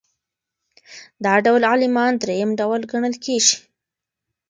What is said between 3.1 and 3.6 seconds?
کیږي.